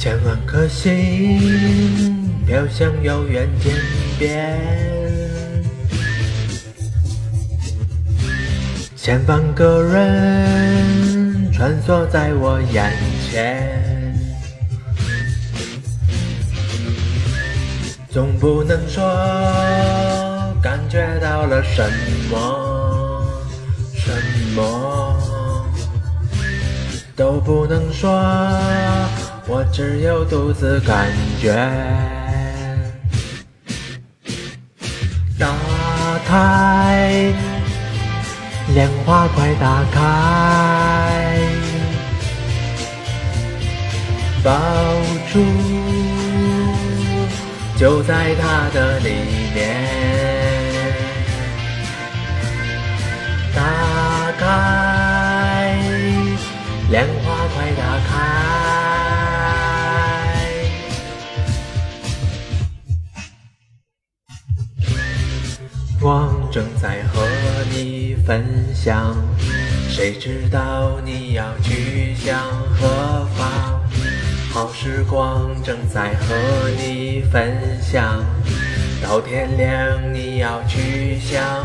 [0.00, 3.76] 千万颗心飘向遥远天
[4.18, 4.58] 边，
[8.96, 12.90] 千万个人穿梭在我眼
[13.30, 14.18] 前，
[18.08, 19.04] 总不能说
[20.62, 21.84] 感觉到了什
[22.30, 23.22] 么，
[23.94, 24.10] 什
[24.56, 25.14] 么
[27.14, 28.18] 都不能说。
[29.52, 31.08] 我只有独自感
[31.40, 31.52] 觉。
[35.36, 35.48] 打
[36.24, 37.32] 开，
[38.72, 41.40] 莲花快打开，
[44.44, 44.52] 宝
[45.32, 45.44] 珠，
[47.76, 49.10] 就在它的里
[49.52, 50.19] 面。
[66.50, 67.26] 正在和
[67.70, 68.44] 你分
[68.74, 69.16] 享，
[69.88, 72.38] 谁知道你要去向
[72.78, 73.80] 何方？
[74.52, 76.34] 好时光正在和
[76.76, 78.24] 你分享，
[79.02, 81.59] 到天亮你要去向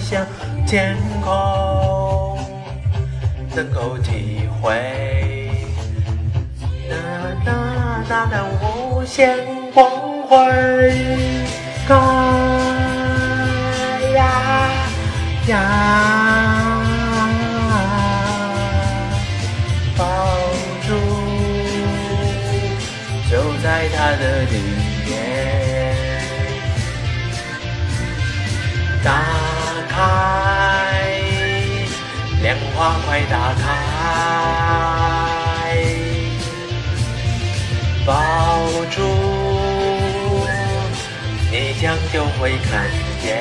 [0.00, 0.26] 向
[0.66, 2.38] 天空，
[3.54, 5.50] 能够体会
[6.88, 6.96] 那
[7.44, 9.38] 那那那无限
[9.72, 9.88] 光
[10.28, 10.36] 辉。
[11.88, 11.94] 啊
[14.14, 14.18] 呀
[15.48, 15.54] 呀，
[19.96, 20.04] 抱
[20.86, 20.88] 住，
[23.30, 24.54] 就在他的里
[32.80, 33.68] 花快打开，
[38.06, 38.14] 抱
[38.90, 39.02] 住，
[41.52, 42.88] 你将就会看
[43.22, 43.36] 见。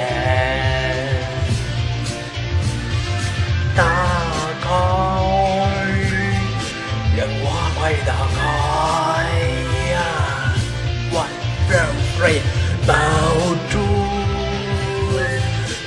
[3.77, 3.85] 打
[4.59, 4.67] 开，
[7.15, 8.43] 让花快打开
[9.93, 9.97] 呀
[11.13, 11.31] ！One,
[11.69, 11.79] two,
[12.17, 12.41] three，
[12.85, 12.93] 抱
[13.71, 13.79] 住。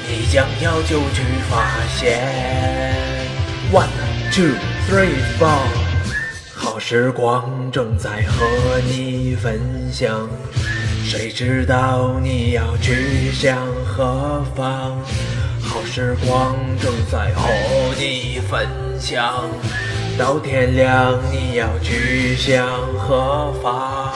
[0.08, 1.52] 你将要就去发
[1.98, 3.20] 现
[3.72, 3.88] ，One
[4.31, 4.55] two
[4.87, 5.65] three four，
[6.55, 8.47] 好时光正在和
[8.87, 9.59] 你分
[9.91, 10.28] 享，
[11.05, 13.56] 谁知道你要去向
[13.87, 14.99] 何方？
[15.62, 17.49] 好时光正在和
[17.99, 18.69] 你分
[19.00, 19.49] 享，
[20.19, 22.69] 到天亮你要去向
[22.99, 24.12] 何方？